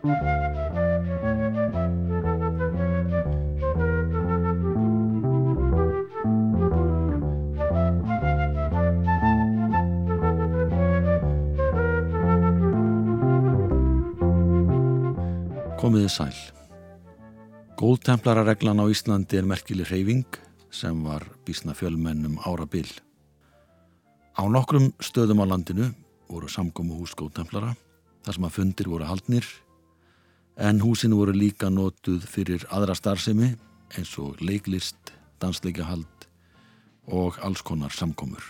[0.00, 0.16] Komiði
[16.08, 16.32] sæl.
[17.76, 20.24] Góðtemplarareglan á Íslandi er merkileg hreyfing
[20.72, 22.88] sem var bísna fjölmennum ára byll.
[24.32, 25.92] Á nokkrum stöðum á landinu
[26.32, 27.76] voru samgómu hús góðtemplara
[28.24, 29.44] þar sem að fundir voru haldnir
[30.60, 33.54] en húsin voru líka nótuð fyrir aðra starfsemi
[33.96, 36.26] eins og leiklist, dansleikahald
[37.08, 38.42] og alls konar samgómur.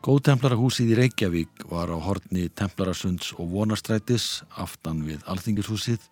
[0.00, 6.06] Góðtemplarahúsið í Reykjavík var á horni Templarasunds og Vonastrætis aftan við Alþingishúsið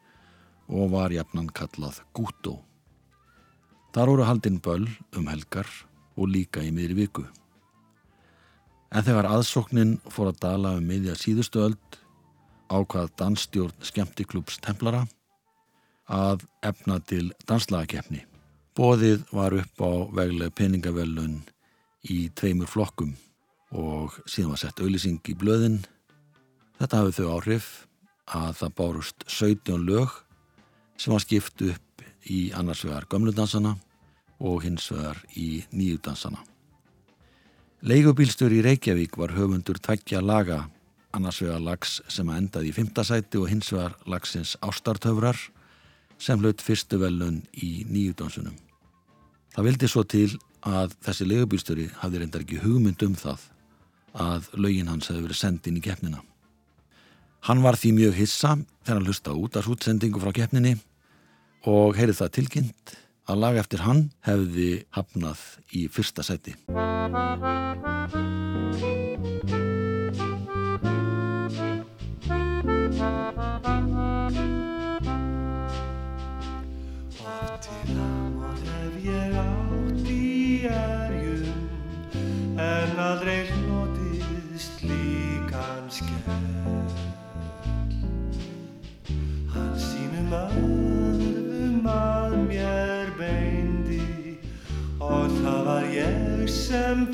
[0.68, 2.58] og var jafnan kallað Gútó.
[3.94, 5.70] Þar voru haldinn böll um helgar
[6.18, 7.24] og líka í miðri viku.
[8.92, 11.98] En þegar aðsóknin fór að dala um miðja síðustu öld
[12.68, 15.04] ákvað dansstjórn skemmtiklúps templara
[16.08, 18.24] að efna til danslagakefni.
[18.78, 21.40] Bóðið var upp á veglega peningavellun
[22.08, 23.16] í tveimur flokkum
[23.74, 25.82] og síðan var sett auðlýsing í blöðin.
[26.78, 27.68] Þetta hafið þau áhrif
[28.28, 30.14] að það bárust 17 lög
[30.98, 33.74] sem var skipt upp í annars vegar gömludansana
[34.38, 36.40] og hins vegar í nýjudansana.
[37.86, 40.64] Leigubílstur í Reykjavík var höfundur tveggja laga,
[41.18, 45.38] annars vegar lags sem endaði í fymtasæti og hins vegar lagsins ástartöfrar
[46.18, 48.56] sem hlut fyrstu velun í nýjudansunum.
[49.54, 50.30] Það vildi svo til
[50.66, 53.46] að þessi leigubílsturi hafði reyndar ekki hugmynd um það
[54.18, 56.22] að lögin hans hefði verið sendin í keppnina.
[57.46, 60.74] Hann var því mjög hissa þegar hann hlusta út af útsendingu frá keppninni
[61.70, 62.96] og heyrið það tilkynnt
[63.28, 65.44] að lag eftir hann hefði hafnað
[65.76, 66.56] í fyrsta seti.
[92.48, 94.38] Mér beindi
[95.00, 97.08] Og það var ég sem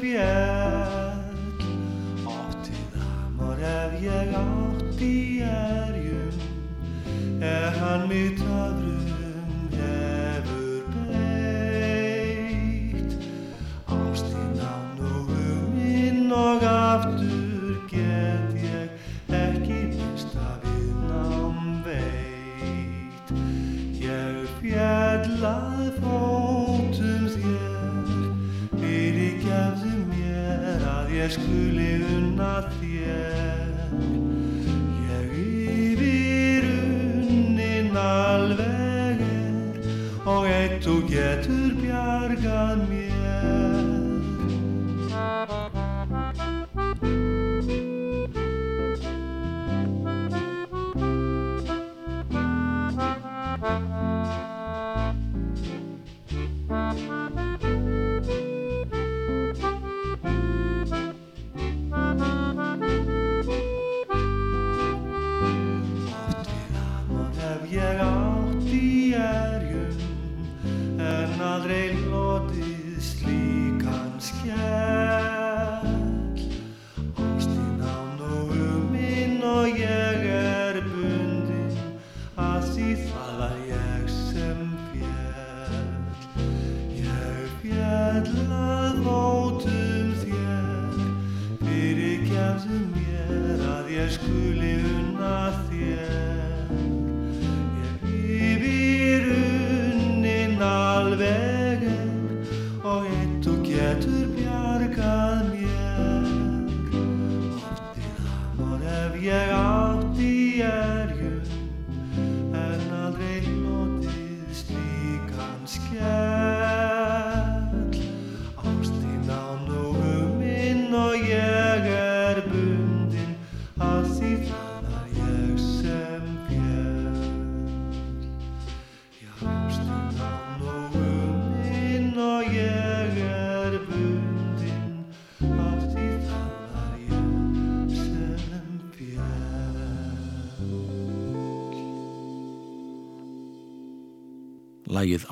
[5.01, 6.33] ég átti erjum
[7.41, 12.35] Er hann mitt öðrum hefur beitt
[13.87, 18.89] Ástin á núguminn og aftur get ég
[19.31, 23.29] ekki minnst að við nám veit
[24.01, 28.07] Ég fjallað fótum þér
[28.79, 33.75] fyrir gefðu mér að ég skuli unna þér
[40.83, 42.94] þú getur bjargað mér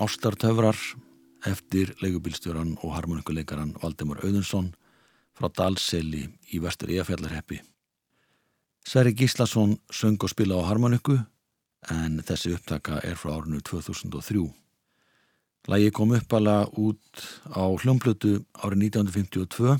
[0.03, 0.75] Ástartöfrar
[1.47, 4.73] eftir leigubílstjóran og harmonikuleikaran Valdemar Auðunsson
[5.39, 7.61] frá Dalseli í vestur Eyjafjallarheppi.
[8.83, 11.21] Sverri Gíslason söng og spila á harmoniku
[11.95, 14.43] en þessi upptaka er frá árinu 2003.
[15.71, 17.23] Lægi kom uppala út
[17.55, 19.79] á hljómblötu árið 1952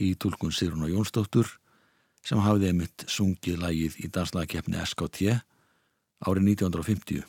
[0.00, 1.52] í tólkun Sigrun og Jónsdóttur
[2.24, 5.36] sem hafði einmitt sungið lægið í danslagakefni SKT
[6.24, 7.24] árið 1950.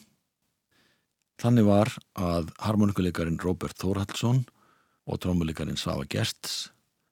[1.41, 4.45] Þannig var að harmonikuleikarin Robert Þórhallsson
[5.05, 6.69] og trómuleikarin Sava Gersts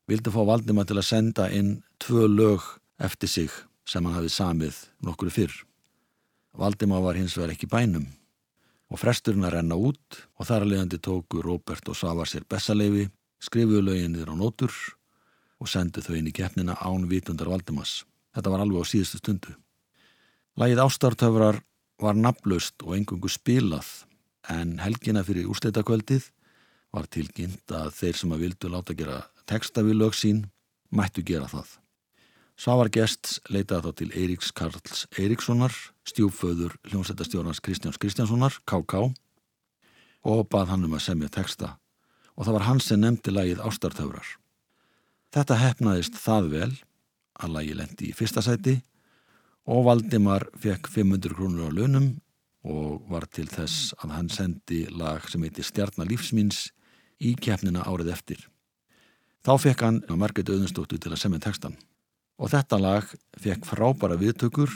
[0.08, 2.64] vildi fá Valdimar til að senda inn tvö lög
[3.04, 3.52] eftir sig
[3.88, 5.54] sem hann hafi samið nokkru fyrr.
[6.56, 8.08] Valdimar var hins vegar ekki bænum
[8.94, 13.10] og fresturinn að renna út og þar að leiðandi tóku Robert og Sava sér bessaleifi,
[13.44, 14.72] skrifuðu löginir á nótur
[15.60, 18.04] og sendu þau inn í keppnina án vitundar Valdimars.
[18.36, 19.54] Þetta var alveg á síðustu stundu.
[20.60, 21.60] Lægið Ástartöfrar
[22.00, 24.06] var naflaust og engungu spilað
[24.52, 26.30] en helgina fyrir úrstættakvöldið
[26.94, 30.44] var tilkynnt að þeir sem að vildu láta gera texta við lög sín
[30.94, 31.80] mættu gera það.
[32.54, 35.74] Sávar gests leitaði þá til Eiríks Karls Eiríkssonar,
[36.06, 39.10] stjúföður hljómsættastjórnars Kristjáns Kristjánssonar, KK,
[40.24, 41.78] og bað hann um að semja texta
[42.34, 44.26] og það var hans sem nefndi lagið Ástartöfrar.
[45.34, 46.72] Þetta hefnaðist það vel
[47.42, 48.80] að lagi lendi í fyrsta sæti
[49.70, 52.08] og Valdimar fekk 500 krónur á launum
[52.64, 56.70] og var til þess að hann sendi lag sem heiti Stjarnalífsmins
[57.20, 58.40] í keppnina árið eftir.
[59.44, 61.76] Þá fekk hann á Margret Öðunstóttu til að semja textan
[62.40, 64.72] og þetta lag fekk frábæra viðtökur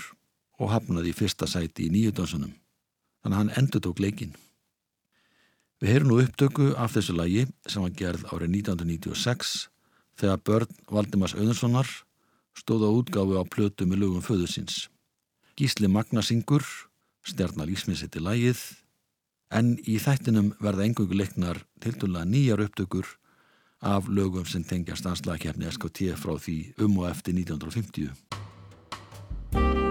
[0.60, 2.52] og hafnaði í fyrsta sæti í nýju dansunum.
[3.24, 4.36] Þannig að hann endur tók leikin.
[5.82, 9.68] Við heyrum nú upptöku af þessu lagi sem var gerð árið 1996
[10.18, 11.90] þegar börn Valdimars Öðunssonar
[12.58, 14.88] stóð á útgáfu á plötu með lögum föðusins.
[15.58, 16.66] Gísli Magnasingur,
[17.28, 18.60] stjarnar lífsmiðsetti lagið,
[19.52, 23.08] en í þættinum verða engungu leiknar tildulega nýjar upptökur
[23.82, 29.87] af lögum sem tengjast anslagakefni SKT frá því um og eftir 1950.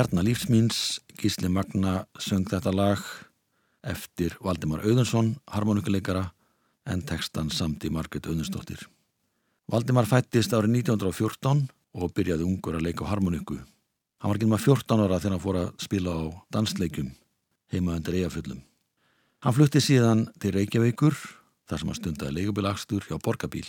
[0.00, 3.00] Stjarnar lífsmýns, Gísli Magna söng þetta lag
[3.84, 6.22] eftir Valdimar Auðunsson, harmonikuleikara,
[6.88, 8.86] en textan samt í Margret Auðunsdóttir.
[9.68, 11.66] Valdimar fættist árið 1914
[12.00, 13.58] og byrjaði ungur að leika á harmoniku.
[13.60, 16.22] Hann var ekki með 14 ára þegar hann fór að spila á
[16.56, 17.12] dansleikum
[17.68, 18.64] heima undir eigaföllum.
[19.44, 21.20] Hann flutti síðan til Reykjavíkur
[21.68, 23.68] þar sem hann stundaði leigubilagstur hjá Borgabíl.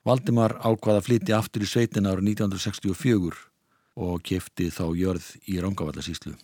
[0.00, 3.51] Valdimar ákvaða að flytja aftur í sveitin ára 1964
[3.96, 6.34] og kefti þá jörð í Rangavallarsíslu.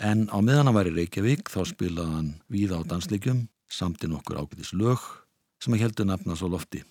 [0.00, 4.08] En á meðan hann var í Reykjavík þá spilaði hann víða á dansleikum samt í
[4.10, 5.02] nokkur ágætis lög
[5.60, 6.82] sem að heldur nafna svo lofti.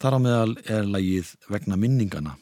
[0.00, 2.36] Þar á meðal er lagið Vegna minningana,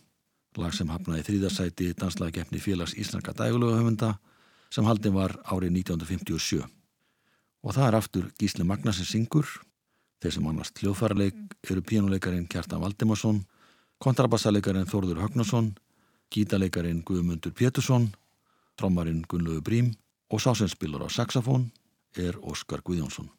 [0.58, 4.14] lag sem hafnaði þrýðarsæti danslagkeppni félags Íslandska dægulöguhöfunda
[4.70, 6.62] sem haldin var árið 1957.
[7.66, 9.48] Og það er aftur Gísli Magnassin syngur,
[10.22, 13.42] þeir sem annars hljóðfærarleik eru pínuleikarin Kjartan Valdimarsson,
[13.98, 15.72] kontrabassaleikarin Þórður Högnarsson,
[16.30, 18.10] gítaleikarin Guðmundur Pétursson,
[18.76, 19.92] trommarinn Gunnlaugur Brím
[20.30, 21.70] og sásenspilur á saxofón
[22.16, 23.30] er Óskar Guðjónsson.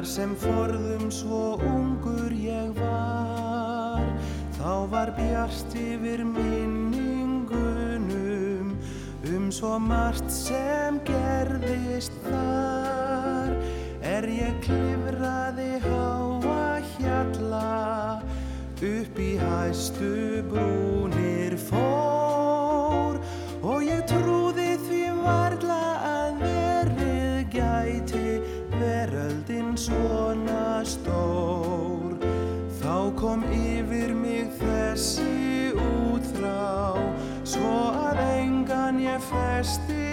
[0.00, 4.00] Þar sem forðum svo ungur ég var
[4.56, 7.50] Þá var bjart yfir minningunum
[9.28, 13.52] Um svo margt sem gerðist þar.
[14.00, 18.24] Er ég klifraði háa hjalla
[18.80, 20.99] Upp í hæstu brúnir
[39.30, 40.09] festi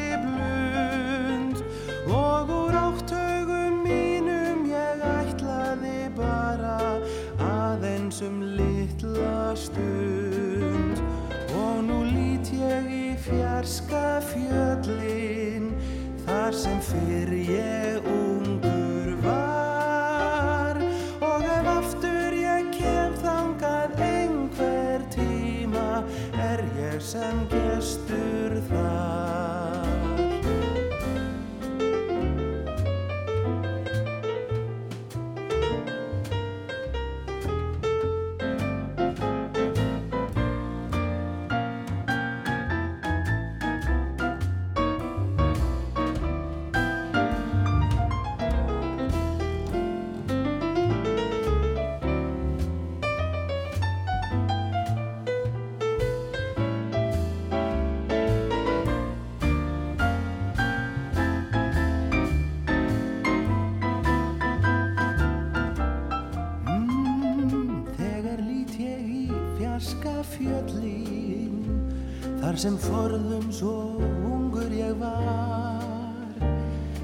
[72.58, 76.42] Þar sem forðum svo ungur ég var.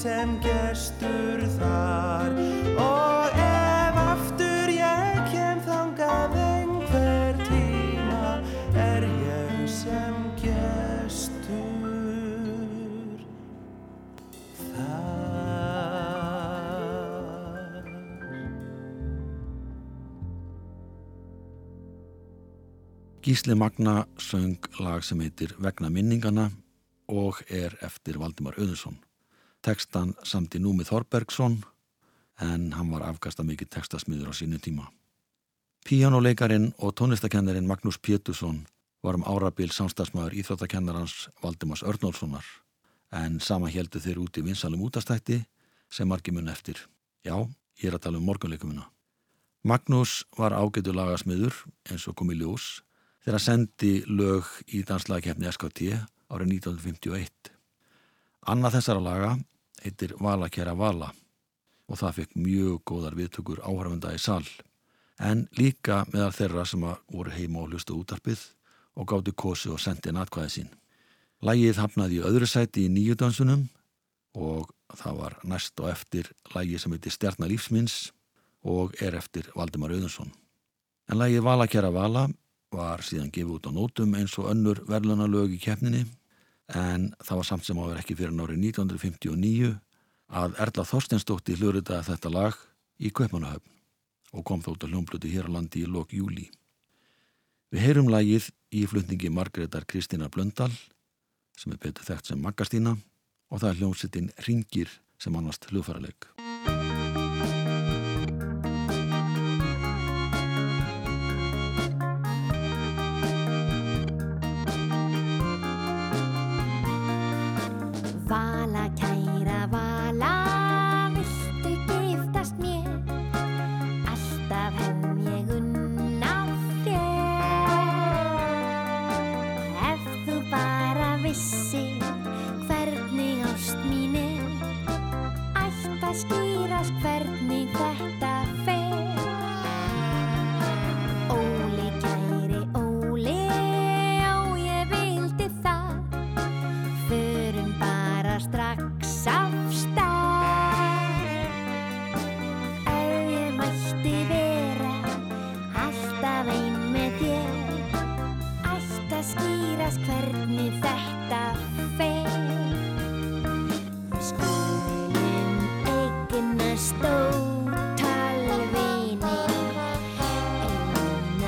[0.08, 2.32] sem gestur þar.
[2.80, 8.30] Og ef aftur ég kem þangað einhver tíma
[8.80, 11.66] er ég sem gestur
[14.70, 15.04] þar.
[23.28, 26.48] Gísli Magna söng lag sem heitir Vegna minningana
[27.12, 28.96] og er eftir Valdimar Öðursson
[29.68, 31.58] Tekstan samt í Númi Þorbergsson
[32.40, 34.86] en hann var afkasta mikið tekstasmiður á sínu tíma.
[35.84, 38.62] Píjánuleikarin og tónlistakennarin Magnús Pétursson
[39.04, 42.48] var um árabil samstagsmaður íþróttakennarans Valdimars Örnólfssonar
[43.12, 45.42] en sama heldu þeir út í vinsalum útastætti
[45.92, 46.80] sem margi mun eftir.
[47.24, 47.36] Já,
[47.80, 48.88] ég er að tala um morgunleikumuna.
[49.68, 51.56] Magnús var ágætu lagasmiður
[51.92, 52.86] eins og kom í ljós
[53.26, 55.92] þegar sendi lög í danslagakefni SKT
[56.32, 57.52] árið 1951.
[58.48, 59.32] Annað þessara laga
[59.88, 61.12] heitir Vala kæra Vala
[61.88, 64.48] og það fekk mjög góðar viðtökur áhörfunda í sall
[65.24, 68.44] en líka meðal þeirra sem voru heima og hlustu útarpið
[68.98, 70.70] og gátti kosi og sendi natkvæði sín.
[71.46, 73.68] Lægið hafnaði í öðru sæti í nýju dansunum
[74.38, 78.12] og það var næst og eftir lægi sem heitir Stjarnar lífsminns
[78.68, 80.32] og er eftir Valdimar Auðunsson.
[81.10, 82.28] En lægið Vala kæra Vala
[82.74, 86.04] var síðan gefið út á nótum eins og önnur verðlunarlög í keppninni
[86.76, 89.74] en það var samt sem áður ekki fyrir nárið 1959
[90.28, 92.58] að Erla Þorstensdóttir hlurita þetta lag
[93.00, 93.74] í Kaupanahöfn
[94.36, 96.50] og kom þótt að hljómbluti hér á landi í lok júli.
[97.72, 100.72] Við heyrum lagið í flutningi Margreðar Kristina Blöndal
[101.58, 102.98] sem er betur þekkt sem Maggastína
[103.48, 105.72] og það er hljómsettin Ringir sem annast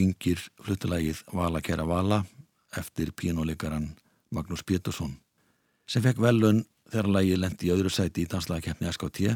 [0.00, 2.24] ringir fluttulægið Vala kæra Vala
[2.76, 3.90] eftir pínuleikaran
[4.30, 5.16] Magnús Pétursson
[5.86, 9.34] sem fekk velun þegar lægið lendi í öðru sæti í danslagakefni SKT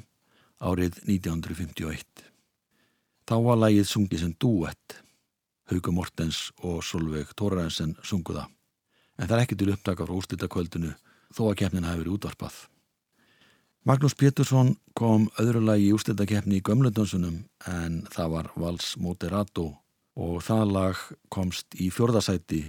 [0.65, 2.05] árið 1951.
[3.29, 5.04] Þá var lægið sungið sem duett
[5.71, 8.49] Hauku Mortens og Solveig Tórarensen sunguða
[9.19, 10.93] en það er ekki til upptaka frá úrslitakvöldinu
[11.35, 12.55] þó að kefnin hafi verið útvarpað.
[13.85, 19.67] Magnús Pétursson kom öðru lagi í ústættakefni í gömlundunsunum en það var Vals Moderato
[20.17, 22.63] og það lag komst í fjörðasæti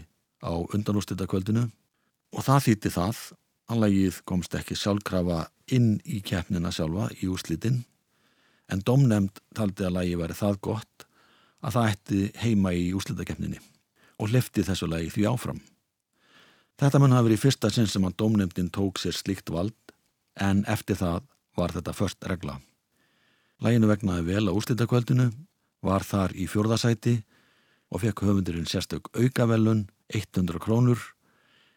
[0.43, 1.69] á undanústættakvöldinu
[2.35, 3.21] og það þýtti það
[3.71, 7.83] að lagið komst ekki sjálfkrafa inn í keppnina sjálfa í úslitin
[8.69, 11.04] en domnemnd taldi að lagi verið það gott
[11.65, 13.61] að það ætti heima í úslitakeppninni
[14.21, 15.61] og lefti þessu lagi því áfram.
[16.79, 19.75] Þetta mun hafi verið fyrsta sinn sem að domnemndin tók sér slikt vald
[20.35, 21.23] en eftir það
[21.55, 22.59] var þetta först regla.
[23.63, 25.29] Læginu vegnaði vel á úrslitakvöldinu,
[25.85, 27.21] var þar í fjórðasæti
[27.93, 30.99] og fekk höfundurinn sérstök aukavelun 100 krónur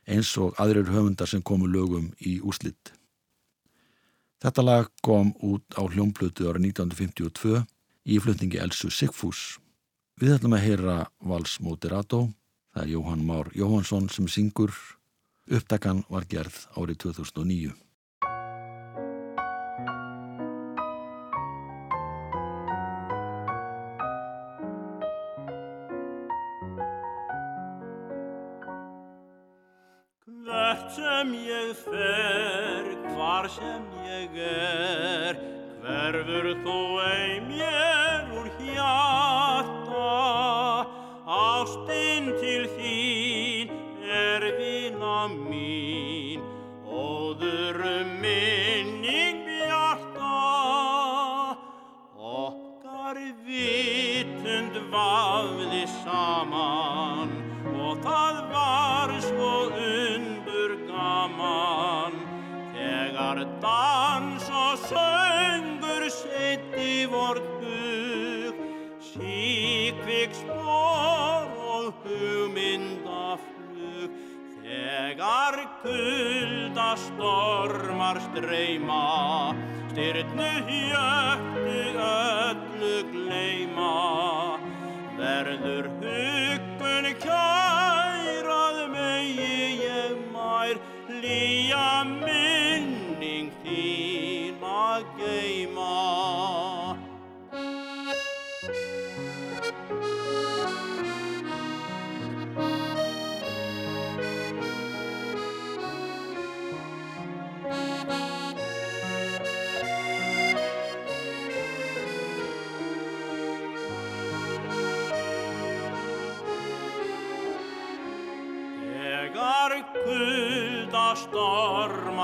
[0.08, 2.94] eins og aðrir höfundar sem komu lögum í úrslitt.
[4.42, 7.64] Þetta lag kom út á hljómblutu árið 1952
[8.08, 9.58] í flutningi Elsu Sigfús.
[10.18, 10.94] Við ætlum að heyra
[11.30, 12.24] Vals Moderato,
[12.74, 14.72] það er Jóhann Már Jóhansson sem syngur.
[15.46, 17.70] Uppdagan var gerð árið 2009.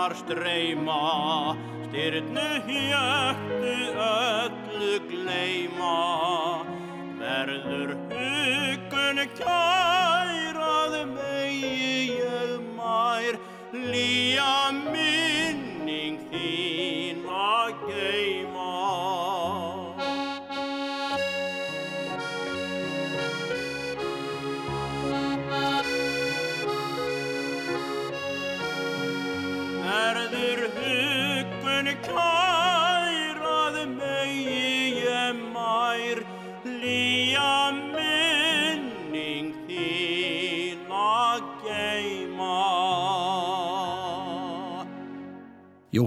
[0.05, 1.57] stormar streyma,
[1.89, 5.64] styrnu hjöttu öllu gleyma.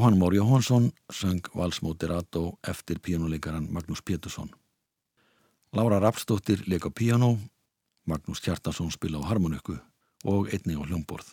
[0.07, 4.49] Jóhann Mór Jóhansson söng Vals Moderato eftir píjónuleikaran Magnús Pétursson.
[5.71, 7.35] Lára Rapsdóttir leik á píjónu,
[8.07, 9.75] Magnús Kjartarsson spila á harmoniku
[10.23, 11.27] og einni á hljómborð.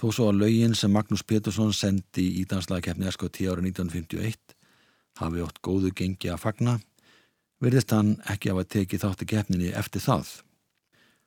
[0.00, 4.56] Þó svo að lögin sem Magnús Pétursson sendi í danslagkeppni SKT árið 1951
[5.20, 6.78] hafi ótt góðu gengi að fagna,
[7.60, 10.32] verðist hann ekki af að teki þátti keppninni eftir það.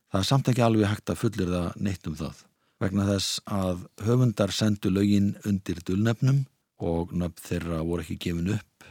[0.09, 2.41] Það er samt ekki alveg hægt að fullir það neitt um það,
[2.81, 6.45] vegna þess að höfundar sendu lögin undir dulnefnum
[6.77, 8.85] og nöfn þeirra voru ekki gefin upp,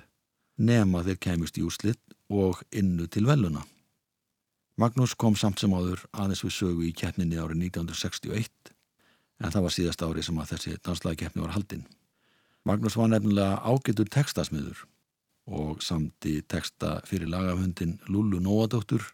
[0.59, 3.63] nema þeir kemist í úslitt og innu til veluna.
[4.77, 8.73] Magnús kom samt sem áður aðeins við sögu í keppninni árið 1961
[9.41, 11.87] en það var síðast ári sem að þessi danslagkeppni var haldinn.
[12.67, 14.83] Magnús var nefnilega ágætur tekstasmiður
[15.47, 19.05] og samti teksta fyrir lagafundin Lullu Nóadóttur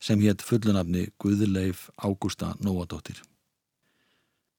[0.00, 3.18] sem hétt fullunafni Guðleif Ágústa Nóadóttir.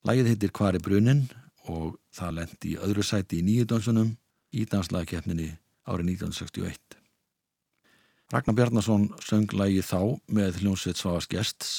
[0.07, 1.25] Lægið heitir Hvar er brunin
[1.67, 4.13] og það lendi í öðru sæti í nýjudönsunum
[4.55, 5.47] í danslagkeppninni
[5.83, 6.95] árið 1961.
[8.31, 9.99] Ragnar Bjarnason söng lægið þá
[10.31, 11.73] með hljómsveit Svavas Gests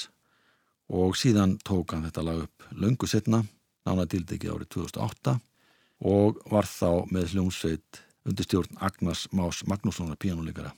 [0.93, 3.41] og síðan tók hann þetta lag upp löngu setna,
[3.89, 5.39] nánadildegi árið 2008
[6.13, 10.75] og var þá með hljómsveit undir stjórn Agnars Más Magnússonar píjánuleikara.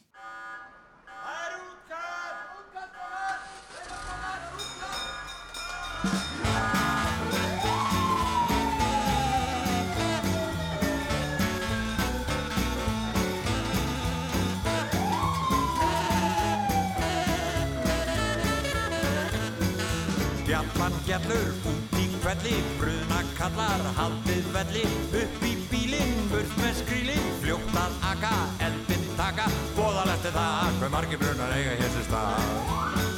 [22.41, 24.85] Kvelli, bruna kallar haldið velli,
[25.21, 28.33] upp í bílinn, burt með skrýlinn, fljótt að aka,
[28.69, 33.10] eldinn taka, bóðalegt er það, hver margir brunar eiga hér sér stað.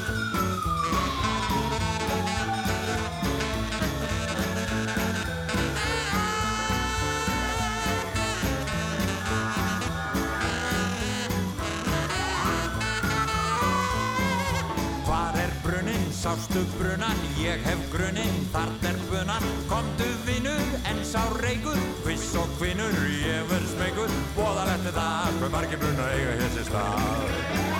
[16.22, 22.52] Sástu brunan, ég hef grunin, þart er bunan, komdu vinnur, en sá reykur, hviss og
[22.60, 27.72] kvinnur, ég verð smegur, bóðalegt er það, hver margir bruna eiga hér sér stað.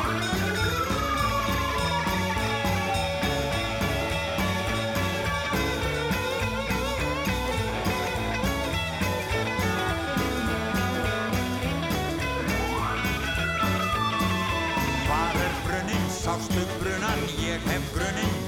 [16.23, 17.92] sástu brunan, ég hef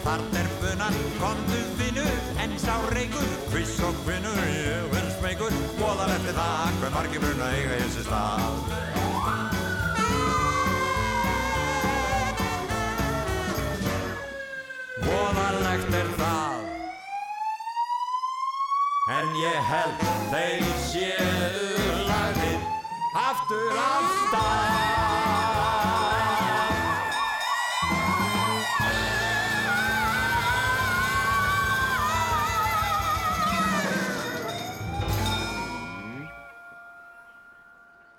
[0.04, 2.04] þart er bunan, kondu vinnu,
[2.42, 7.48] en sá reykur, hviss og kvinnu, ég verð smeykur, bóðalegt er það, hver margi bruna
[7.56, 8.54] eiga ég sér stað.
[15.06, 16.68] Bóðalegt er það,
[19.16, 22.70] en ég held þeir séu lagðir
[23.24, 25.53] aftur á stað.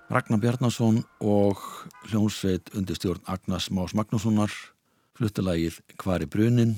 [0.05, 1.57] Ragnar Bjarnason og
[2.05, 4.53] hljómsveit undir stjórn Agnars Más Magnússonar
[5.17, 6.75] fluttilagið Hvar er brunin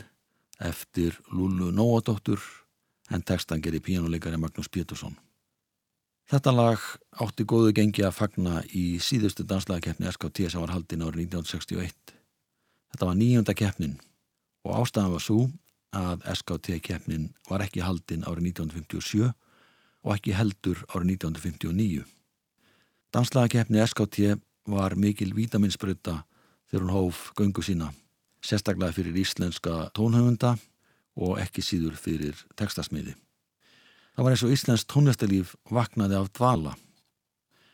[0.63, 2.40] eftir Lúlu Nóadóttur
[3.12, 5.18] en textan gerir píjánuleikari Magnús Pétursson.
[6.32, 6.88] Þetta lag
[7.20, 12.16] átti góðu gengi að fagna í síðustu danslagakeppni SKT sem var haldinn árið 1961.
[12.96, 14.00] Þetta var nýjönda keppnin
[14.63, 15.42] og ástæðan var svo
[15.92, 22.13] að SKT keppnin var ekki haldinn árið 1957 og ekki heldur árið 1959.
[23.13, 24.36] Danslagakeppni SKT
[24.67, 26.26] var mikil vítaminsbröta
[26.67, 27.93] þegar hún hóf göngu sína,
[28.43, 30.58] sérstaklega fyrir íslenska tónhöfunda
[31.15, 33.15] og ekki síður fyrir tekstasmiði.
[34.17, 36.74] Það var eins og íslensk tónlistalíf vaknaði af dvala.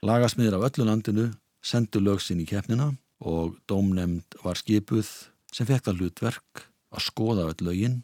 [0.06, 1.26] Lagasmiðir af öllu landinu
[1.64, 2.92] sendu lögsinn í keppnina
[3.24, 5.10] og dómnemnd var skipuð
[5.54, 8.02] sem fekk það hlutverk að skoða öll lögin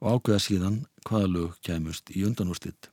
[0.00, 2.92] og ákveða síðan hvaða lög kemust í undanúrslitt.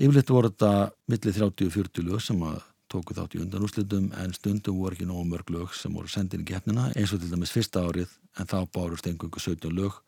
[0.00, 4.96] Yfirleitt voru þetta millir 30-40 lög sem að tóku þátt í undanúslitum en stundum voru
[4.96, 8.10] ekki nógu mörg lög sem voru sendin í keppnina eins og til dæmis fyrsta árið
[8.38, 10.00] en þá bárust einhverju 17 lög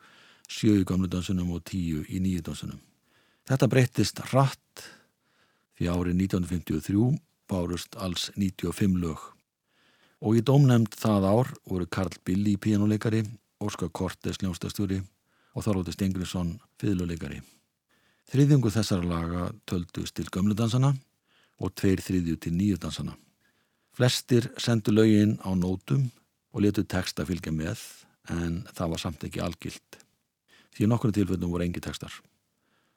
[0.53, 2.81] 7 í gamlu dansunum og 10 í nýju dansunum.
[3.49, 4.87] Þetta breyttist rætt
[5.79, 7.07] því árið 1953
[7.51, 9.23] bárust alls 95 lög
[10.23, 13.25] og í dómnefnd það ár voru Karl Billi píjánuleikari,
[13.63, 15.01] Óskar Kortes ljónstastjóri
[15.55, 17.41] og Þorlóti Stengriðsson fiðluleikari.
[18.31, 20.95] Þriðjungu þessara laga töldust til gömludansana
[21.63, 23.15] og tveir þriðju til nýju dansana.
[23.97, 26.09] Flestir sendu lögin á nótum
[26.53, 27.81] og letu texta fylgja með
[28.33, 29.99] en það var samt ekki algilt.
[30.73, 32.13] Því nokkru tilfellum voru engi textar.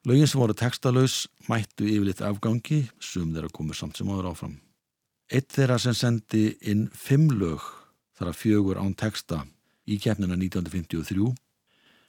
[0.05, 4.59] Lögin sem voru textalös mættu yfirleitt afgangi, sum þeirra komur samt sem áður áfram.
[5.33, 7.63] Eitt þeirra sem sendi inn fimm lög
[8.15, 9.41] þar að fjögur án texta
[9.89, 11.33] í keppnina 1953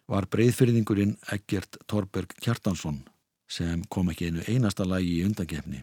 [0.06, 3.00] var breyðfyrðingurinn Egert Torberg Kjartansson
[3.50, 5.82] sem kom ekki einu einasta lagi í undakefni.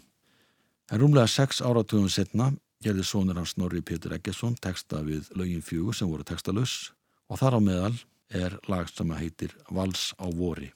[0.91, 2.52] En rúmlega sex áratugum setna
[2.84, 6.91] gerði sónur hans Snorri Pétur Eggesson texta við lögin fjögur sem voru textalus
[7.32, 7.96] og þar á meðal
[8.34, 10.74] er lag sem heitir Vals á vori.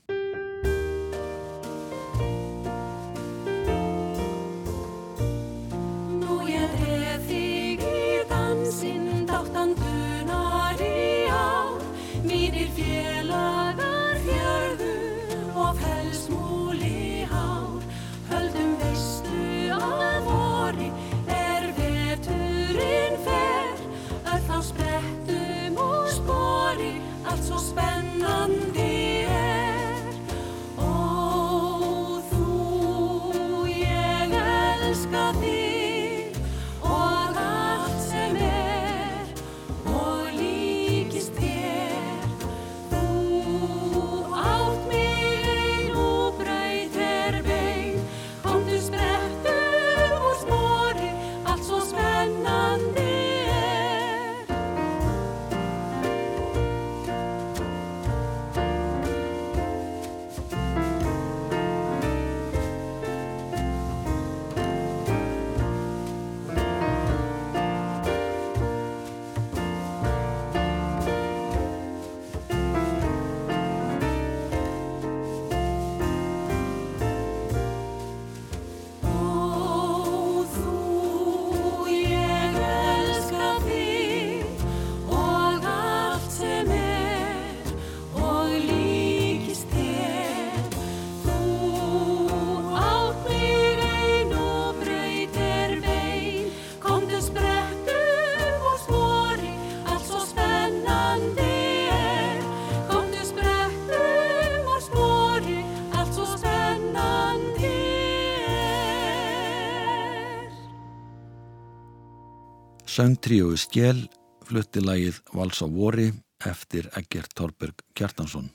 [112.97, 113.99] Söngtríói Skjel
[114.41, 116.07] flutti lagið Vals á vori
[116.49, 118.47] eftir Eggert Torberg Kjartansson.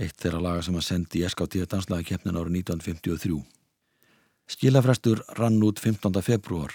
[0.00, 3.36] Eitt þeirra laga sem að sendi í SKT danslaga keppnin árið 1953.
[4.48, 6.22] Skilafrestur rann út 15.
[6.24, 6.72] februar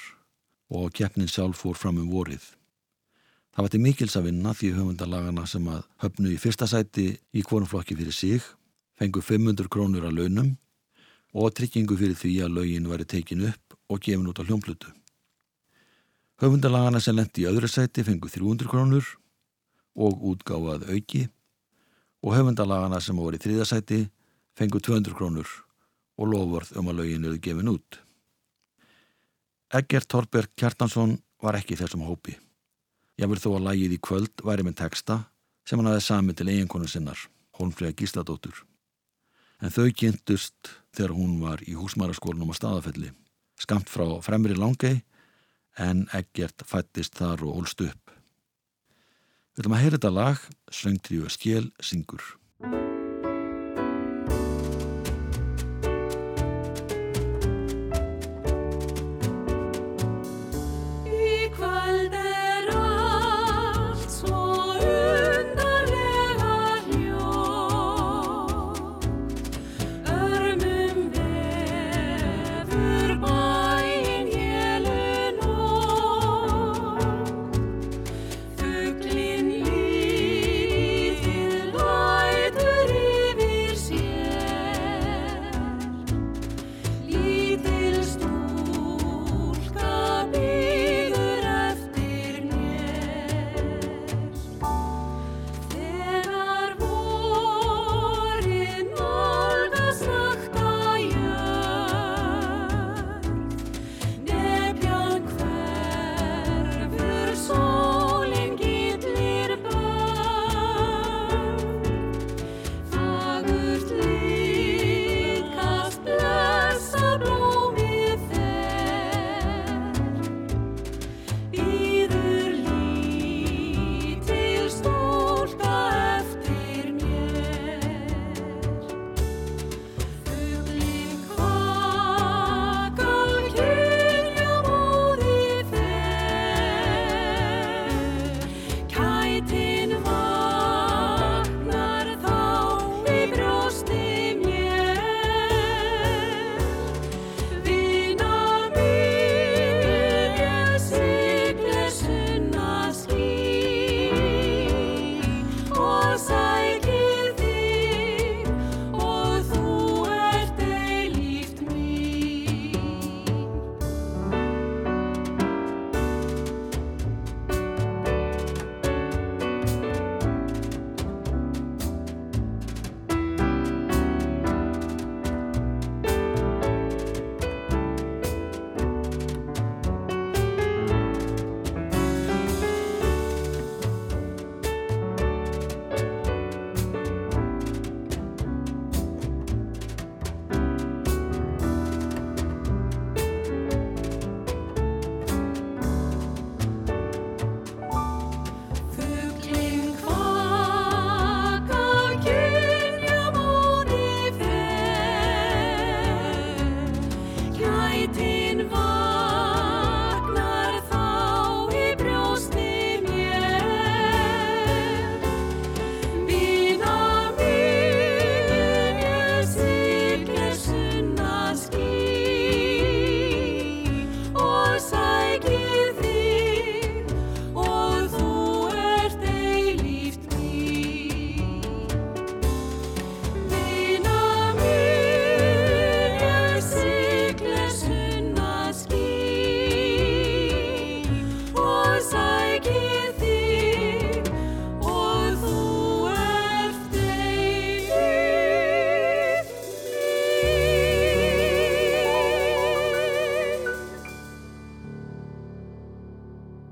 [0.70, 2.46] og keppnin sjálf fór fram um vorið.
[3.50, 7.48] Það var til mikils að vinna því höfundalagana sem að höfnu í fyrsta sæti í
[7.50, 8.46] kvorumflokki fyrir sig,
[8.94, 10.54] fengu 500 krónur að launum
[11.34, 14.99] og tryggingu fyrir því að laugin væri tekin upp og gefin út á hljómplutu.
[16.40, 19.04] Höfundalagana sem lendi í öðru sæti fengu 300 krónur
[20.00, 21.26] og útgáfað auki
[22.24, 24.06] og höfundalagana sem voru í þriðasæti
[24.56, 25.50] fengu 200 krónur
[26.16, 28.00] og lofvörð um að laugin eruð gefin út.
[29.76, 32.38] Eggert Torberg Kjartansson var ekki þessum hópi.
[33.20, 35.20] Ég verð þó að lægið í kvöld væri með texta
[35.68, 37.20] sem hann aðeins sami til eiginkonu sinnar,
[37.60, 38.64] Holmfríða Gísladóttur.
[39.60, 43.12] En þau kynntust þegar hún var í húsmæraskólanum á staðafelli,
[43.60, 45.02] skamt frá fremri langei
[45.80, 48.12] en Eggert fættist þar og ólst upp.
[49.56, 52.24] Við viljum að heyra þetta lag, Söngtríu Skjel syngur.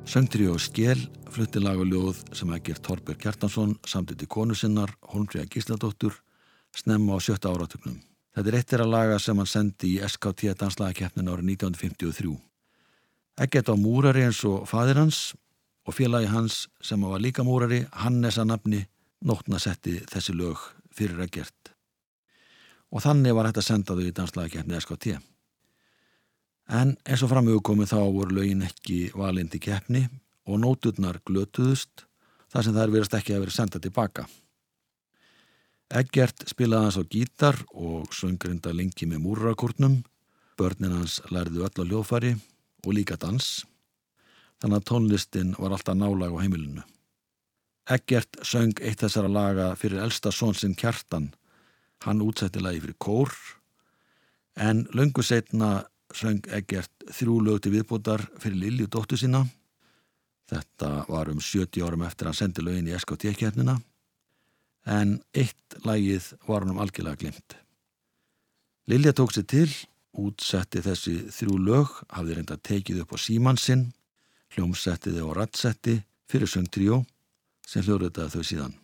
[0.08, 1.02] Söngtri og Skjel
[1.36, 6.16] flutti lag og ljóð sem að gert Torbjörg Kjartansson samtiti konu sinnar, Holmfríða Gísladóttur,
[6.72, 7.98] snemma á sjötta áratögnum.
[8.32, 12.32] Þetta er eittir að laga sem hann sendi í SKT danslagakeppnin árið 1953.
[13.44, 15.36] Ekkert á múrari eins og fadir hans
[15.84, 18.86] og félagi hans sem var líka múrari, Hannes að nafni,
[19.28, 21.74] nótna setti þessi lög fyrir að gert.
[22.96, 25.20] Og þannig var þetta sendaðu í danslagakeppni SKT.
[26.68, 30.04] En eins og framögu komið þá voru lögin ekki valindi keppni
[30.48, 32.04] og nóturnar glötuðust
[32.52, 34.26] þar sem þær verist ekki að vera senda tilbaka.
[35.88, 40.02] Eggert spilaði hans á gítar og söngrinda lengi með múrrakórnum,
[40.60, 42.34] börnin hans lærðu öll á ljófari
[42.84, 43.64] og líka dans,
[44.60, 46.84] þannig að tónlistin var alltaf nálag á heimilinu.
[47.88, 51.32] Eggert söng eitt þessara laga fyrir elsta svonsinn Kjartan,
[52.04, 53.32] hann útsætti lagi fyrir kór,
[54.60, 55.86] en löngu setna
[56.16, 59.44] söng Eggert þrjú lög til viðbútar fyrir Lilju dóttu sína,
[60.48, 63.78] þetta var um 70 árum eftir að sendi lögin í SKT-kjernina,
[64.88, 67.58] en eitt lagið var hann um algjörlega glimt.
[68.88, 69.68] Lilja tók sér til,
[70.16, 73.90] útsetti þessi þrjú lög, hafði reynda tekið upp á símansinn,
[74.56, 75.98] hljómsetti þau á rattsetti
[76.32, 77.02] fyrir söngtríó
[77.68, 78.78] sem hljóruðaði þau síðan.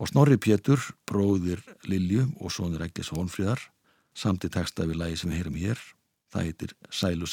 [0.00, 3.60] Og Snorri Pétur, bróðir Lilju og sonur Ekkis Hónfríðar,
[4.12, 5.80] samt í texta við lagi sem við heyrum hér,
[6.30, 7.28] það heitir Sælu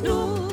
[0.00, 0.49] snow.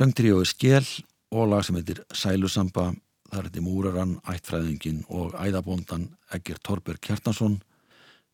[0.00, 0.86] Söngtríói Skél
[1.28, 2.86] og lag sem heitir Sælusamba,
[3.28, 7.58] þar heitir Múraran, Ættfræðingin og Æðabóndan Egger Torberg Kjartansson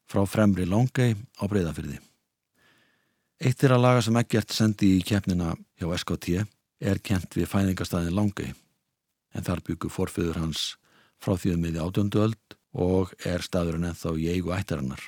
[0.06, 1.98] frá fremri Langei á Breiðafyrði.
[3.42, 6.36] Eitt er að laga sem Eggert sendi í keppnina hjá SKT
[6.86, 8.52] er kent við fæðingastæðin Langei
[9.34, 10.76] en þar byggur forföður hans
[11.18, 15.02] frá því um miði átjöndu öld og er staðurinn ennþá í eigu ættarinnar.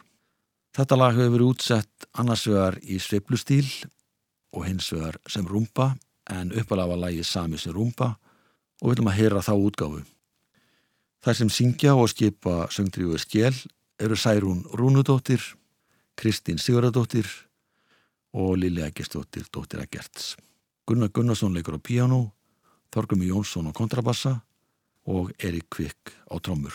[0.74, 3.70] Þetta lag hefur verið útsett annars vegar í sveiflustíl
[4.58, 5.92] og hins vegar sem rúmba
[6.28, 8.14] en uppalega var lagið sami sem rúmba
[8.82, 10.02] og viljum að heyra þá útgáfu.
[11.24, 13.54] Þær sem syngja og skipa söngdrífuð skjel
[13.98, 15.42] eru Særún Rúnudóttir,
[16.18, 17.26] Kristín Sigurðardóttir
[18.38, 20.36] og Lili Eggersdóttir, dóttir Eggerts.
[20.86, 22.20] Gunnar Gunnarsson leikur á piano,
[22.94, 24.38] Þorgumi Jónsson á kontrabassa
[25.04, 26.74] og Erik Kvik á trommur.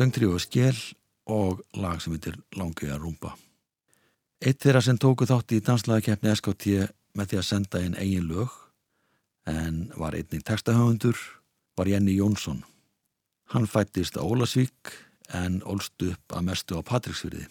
[0.00, 0.78] Söngtri og skél
[1.28, 3.34] og lag sem heitir Langauja rúmba.
[4.40, 6.86] Eitt þeirra sem tóku þátt í danslagakeppni SKT
[7.20, 8.54] með því að senda inn eigin lög
[9.52, 11.20] en var einnig textahöfundur
[11.76, 12.62] var Jenny Jónsson.
[13.52, 14.94] Hann fættist á Ólasvík
[15.36, 17.44] en ólst upp að mestu á Patricksfyrði.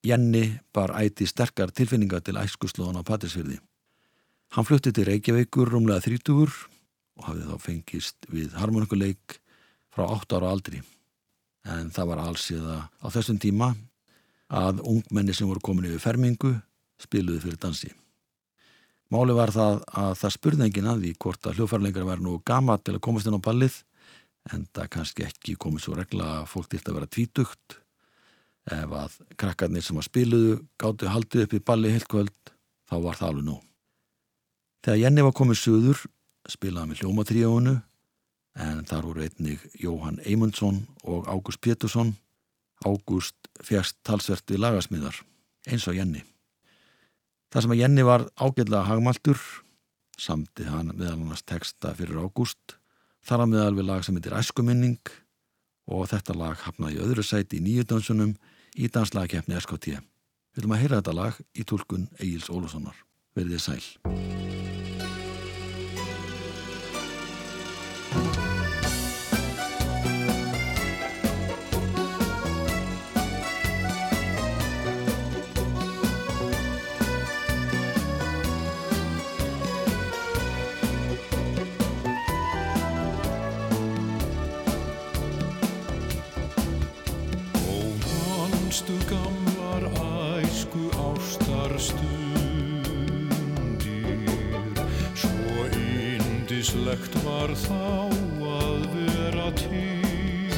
[0.00, 3.60] Jenny bar æti sterkar tilfinningar til æskuslóðan á Patricksfyrði.
[4.56, 6.56] Hann flutti til Reykjavíkur rúmlega þrítugur
[7.20, 9.42] og hafði þá fengist við harmonikuleik
[9.92, 10.80] frá 8 ára aldri
[11.74, 13.72] en það var alls eða á þessum tíma
[14.52, 16.52] að ungmenni sem voru komin yfir fermingu
[17.02, 17.90] spiluði fyrir dansi.
[19.12, 22.78] Máli var það að það spurði enginn að því hvort að hljófarlengar væri nú gama
[22.78, 23.76] til að komast inn á ballið
[24.54, 27.76] en það kannski ekki komið svo regla að fólk til að vera tvítugt
[28.66, 32.34] ef að krakkarnir sem að spiluðu gáttu haldið upp í balli heilt kvöld
[32.90, 33.56] þá var það alveg nú.
[34.86, 36.02] Þegar Jenny var komið suður
[36.50, 37.76] spilaði með hljómatríónu
[38.56, 42.14] en þar voru einnig Jóhann Eymundsson og Ágúst Pétursson.
[42.84, 45.20] Ágúst fjast talsvert við lagasmíðar,
[45.68, 46.22] eins og Jenny.
[47.52, 49.38] Það sem að Jenny var ágætlega hagmaltur,
[50.18, 52.76] samti hann meðal annars texta fyrir Ágúst,
[53.24, 55.14] þar að meðal við lag sem heitir Æskuminning
[55.86, 58.36] og þetta lag hafnaði öðru sæti í nýju dansunum
[58.76, 59.96] í danslagakefni SKT.
[60.56, 62.96] Við viljum að heyra þetta lag í tólkun Egil's Ólussonar.
[63.36, 64.95] Verðið sæl.
[88.76, 89.84] Manstu gamlar
[90.44, 92.20] æsku ástar stundir.
[95.14, 98.12] Svo indislegt var þá
[98.44, 100.52] að vera til.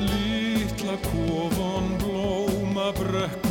[0.00, 3.43] Lítla kofan blóma brekku